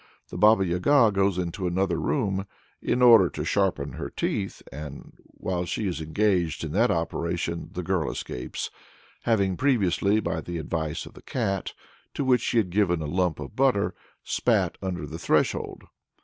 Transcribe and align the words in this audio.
The 0.29 0.37
Baba 0.39 0.65
Yaga 0.65 1.11
goes 1.13 1.37
into 1.37 1.67
another 1.67 1.99
room 1.99 2.47
"in 2.81 3.03
order 3.03 3.29
to 3.29 3.45
sharpen 3.45 3.91
her 3.93 4.09
teeth," 4.09 4.63
and 4.71 5.13
while 5.27 5.63
she 5.65 5.85
is 5.87 6.01
engaged 6.01 6.63
in 6.63 6.71
that 6.71 6.89
operation 6.89 7.69
the 7.73 7.83
girl 7.83 8.09
escapes, 8.09 8.71
having 9.25 9.55
previously 9.55 10.19
by 10.19 10.41
the 10.41 10.57
advice 10.57 11.05
of 11.05 11.13
the 11.13 11.21
Cat, 11.21 11.75
to 12.15 12.23
which 12.25 12.41
she 12.41 12.57
had 12.57 12.71
given 12.71 12.99
a 12.99 13.05
lump 13.05 13.39
of 13.39 13.55
butter 13.55 13.93
spat 14.23 14.75
under 14.81 15.05
the 15.05 15.19
threshold. 15.19 15.83